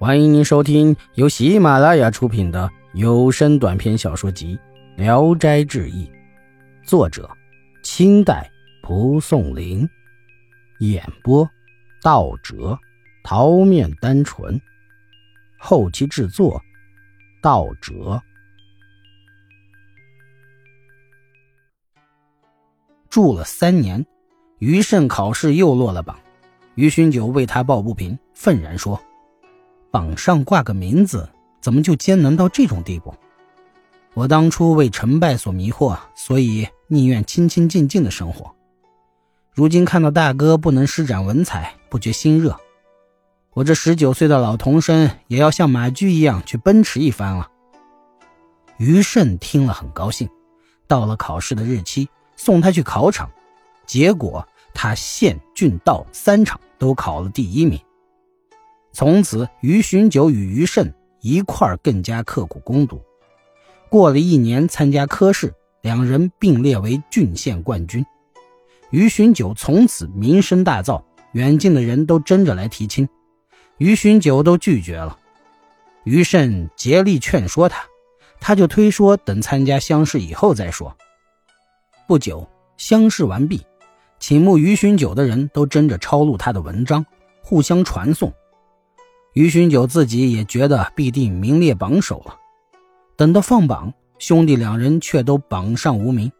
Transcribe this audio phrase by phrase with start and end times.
[0.00, 4.56] 欢迎您收听由喜马拉雅出品的有声短篇小说集
[4.96, 6.06] 《聊斋志异》，
[6.84, 7.28] 作者：
[7.82, 8.48] 清代
[8.80, 9.88] 蒲松龄，
[10.78, 11.50] 演播：
[12.00, 12.78] 道哲、
[13.24, 14.60] 桃面单纯，
[15.58, 16.62] 后期制作：
[17.42, 18.22] 道哲。
[23.10, 24.06] 住了三年，
[24.60, 26.16] 于慎考试又落了榜，
[26.76, 29.02] 于勋九为他抱不平，愤然说。
[29.90, 31.28] 榜上挂个名字，
[31.60, 33.14] 怎么就艰难到这种地步？
[34.14, 38.54] 我当初为成败所迷惑，所以宁愿清清静静的生活。
[39.54, 42.56] 如今看到大哥不能施展文采，不觉心热。
[43.54, 47.50] 我这十九岁的老童身，也要像马驹一样去奔驰一番了。
[48.76, 50.28] 于慎听了很高兴，
[50.86, 53.28] 到了考试的日期，送他去考场，
[53.86, 57.80] 结果他县郡道三场都考了第一名。
[58.98, 63.00] 从此，于巡酒与于慎一块更加刻苦攻读。
[63.88, 68.04] 过了一年，参加科试，两人并列为郡县冠军。
[68.90, 73.08] 于巡酒从此名声大噪，远近的人都争着来提亲，
[73.76, 75.16] 于寻九都拒绝了。
[76.02, 77.84] 于慎竭力劝说他，
[78.40, 80.92] 他就推说等参加乡试以后再说。
[82.08, 82.44] 不久，
[82.76, 83.64] 乡试完毕，
[84.18, 87.06] 请慕于寻九的人都争着抄录他的文章，
[87.44, 88.34] 互相传颂。
[89.38, 92.36] 于巡九自己也觉得必定名列榜首了。
[93.16, 96.32] 等到放榜，兄弟两人却都榜上无名。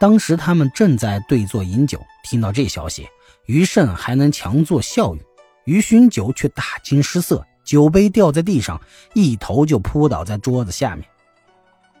[0.00, 3.06] 当时他们正在对坐饮酒，听到这消息，
[3.46, 5.20] 于慎还能强作笑语，
[5.64, 8.80] 于巡九却大惊失色，酒杯掉在地上，
[9.14, 11.06] 一头就扑倒在桌子下面。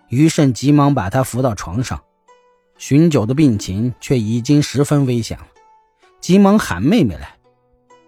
[0.08, 2.02] 于慎急忙把他扶到床上，
[2.76, 5.46] 巡酒的病情却已经十分危险了，
[6.20, 7.37] 急忙喊妹妹来。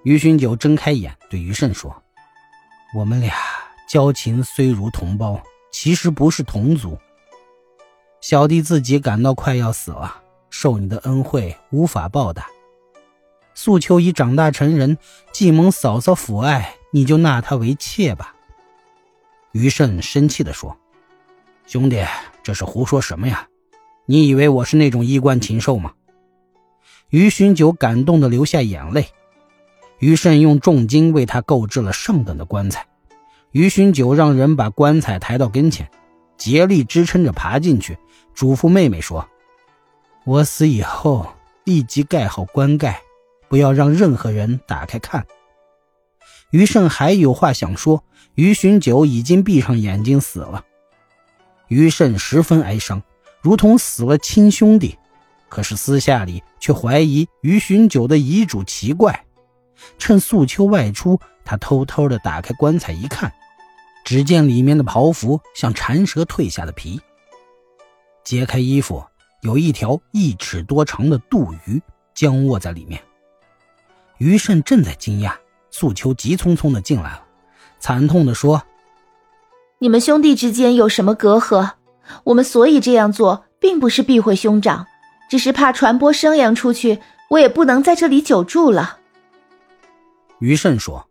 [0.02, 2.02] 于寻九睁开眼，对于慎说
[2.96, 3.34] ：“我们俩
[3.86, 6.98] 交情虽如同胞，其实不是同族。
[8.22, 12.46] 小弟自己感到快要死了，受你的恩惠无法报答。
[13.54, 14.96] 素秋已长大成人，
[15.32, 18.34] 既蒙嫂嫂抚爱，你就纳她为妾吧。”
[19.52, 20.74] 于慎生气地说
[21.66, 22.02] ：“兄弟，
[22.42, 23.46] 这是胡说什么呀？
[24.06, 25.92] 你以为我是那种衣冠禽兽吗？”
[27.10, 29.06] 于寻九感动的流下眼泪。
[30.00, 32.86] 于慎用重金为他购置了上等的棺材，
[33.52, 35.88] 于巡九让人把棺材抬到跟前，
[36.38, 37.98] 竭力支撑着爬进去，
[38.34, 39.28] 嘱咐妹妹说
[40.24, 41.26] ：“我死以后
[41.64, 43.02] 立即盖好棺盖，
[43.48, 45.26] 不要让任何人打开看。”
[46.50, 48.02] 于慎还有话想说，
[48.34, 50.64] 于巡九已经闭上眼睛死了。
[51.68, 53.02] 于慎十分哀伤，
[53.42, 54.98] 如同死了亲兄弟，
[55.50, 59.26] 可是私下里却怀疑于巡九的遗嘱奇怪。
[59.98, 63.32] 趁素秋外出，他偷偷的打开棺材一看，
[64.04, 67.00] 只见里面的袍服像缠蛇蜕下的皮。
[68.24, 69.04] 揭开衣服，
[69.42, 71.80] 有一条一尺多长的肚鱼
[72.14, 73.00] 僵卧在里面。
[74.18, 75.32] 于慎正在惊讶，
[75.70, 77.24] 素秋急匆匆的进来了，
[77.78, 78.62] 惨痛的说
[79.80, 81.70] ：“你们兄弟之间有什么隔阂？
[82.24, 84.86] 我们所以这样做，并不是避讳兄长，
[85.30, 88.98] 只是怕传播声扬出去，我也不能在这里久住了。”
[90.40, 91.06] 于慎说：“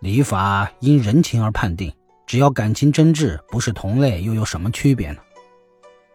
[0.00, 1.92] 礼法因人情而判定，
[2.26, 5.18] 只要感情真挚，不是同类，又有什么区别呢？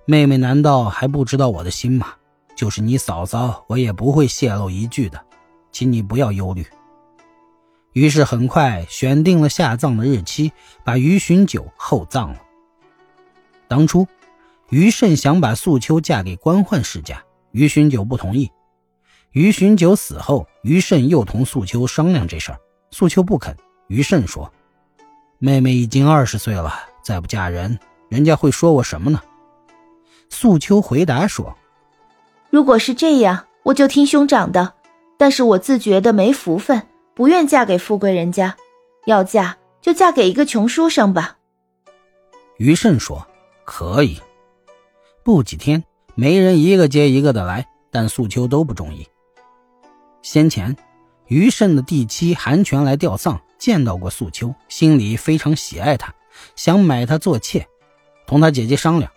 [0.06, 2.14] 妹妹难道还不知道我的心吗？
[2.56, 5.20] 就是你嫂嫂，我也不会泄露一句的，
[5.72, 6.64] 请你不要忧虑。”
[7.94, 10.52] 于是很快选定了下葬的日期，
[10.84, 12.40] 把于巡酒厚葬了。
[13.68, 14.08] 当初，
[14.70, 18.52] 于慎想把素秋嫁给官宦世家，于巡酒不同意。
[19.32, 22.60] 于巡酒死后，于慎又同素秋商量这事儿，
[22.92, 23.56] 素秋不肯。
[23.88, 24.52] 于慎说
[25.40, 29.22] ：“妹妹已经二十岁了，再不嫁人，人家会说我什么呢？”
[30.30, 31.58] 素秋回答说
[32.52, 34.74] ：“如果是这样，我就听兄长的。
[35.18, 38.56] 但是我自觉的没福分，不愿嫁给富贵人家，
[39.06, 41.38] 要嫁就嫁给一个穷书生吧。”
[42.58, 43.28] 于慎说
[43.66, 44.20] ：“可以。”
[45.24, 45.84] 不几天，
[46.16, 49.08] 媒人一个接一个的来，但素秋都不中意。
[50.22, 50.76] 先前，
[51.28, 56.14] 于慎的弟妻韩全来吊丧，见到过素秋，心里非常喜爱她，
[56.56, 57.68] 想买她做妾，
[58.28, 59.12] 同他姐姐商量。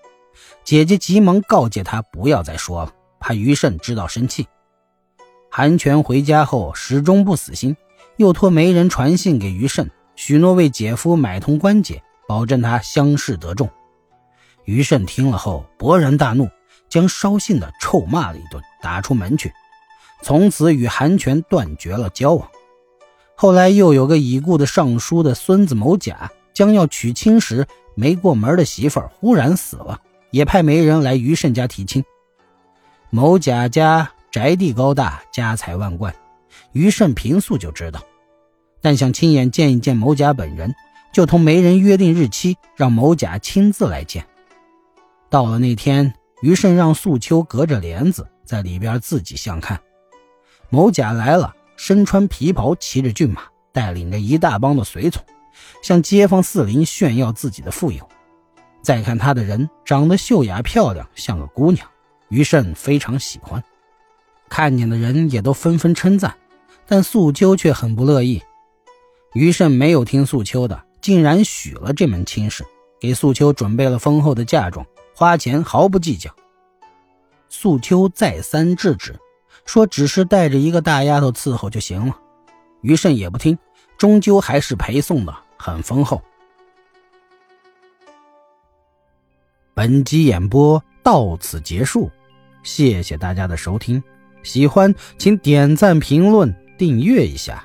[0.64, 4.46] 姐姐急忙告诫他不要再说了，怕于慎知道生气。
[5.50, 7.76] 韩全回家后始终不死心，
[8.16, 13.68] 又托媒人传信给于慎，许诺为姐夫买通关节，保证他乡试得中。
[14.64, 16.48] 于慎听了后勃然大怒，
[16.88, 19.52] 将捎信的臭骂了一顿，打出门去。
[20.22, 22.48] 从此与韩权断绝了交往。
[23.34, 32.04] 后来又有个已故的尚书的孙子某甲，将要娶亲时没过门的媳妇儿忽然死了，也派媒人来于慎家提亲。
[33.10, 36.14] 某甲家宅地高大，家财万贯，
[36.72, 38.00] 于慎平素就知道，
[38.80, 40.74] 但想亲眼见一见某甲本人，
[41.12, 44.24] 就同媒人约定日期，让某甲亲自来见。
[45.28, 49.80] 到了那天，于慎让素秋隔着帘子在里边自己相看。
[50.72, 53.42] 某甲来了，身穿皮袍，骑着骏马，
[53.72, 55.22] 带领着一大帮的随从，
[55.82, 58.08] 向街坊四邻炫耀自己的富有。
[58.80, 61.86] 再看他的人，长得秀雅漂亮，像个姑娘。
[62.30, 63.62] 于慎非常喜欢，
[64.48, 66.34] 看见的人也都纷纷称赞，
[66.86, 68.42] 但素秋却很不乐意。
[69.34, 72.64] 于慎没有听素秋的，竟然许了这门亲事，
[72.98, 76.34] 给素秋准备了丰厚的嫁妆，花钱毫不计较。
[77.50, 79.14] 素秋再三制止，
[79.64, 82.16] 说只是带着一个大丫头伺候就行了。
[82.82, 83.56] 于慎也不听，
[83.96, 86.20] 终究还是陪送的很丰厚。
[89.74, 92.10] 本集演播到此结束。
[92.62, 94.02] 谢谢大家的收听，
[94.42, 97.64] 喜欢请点赞、评论、订阅一下。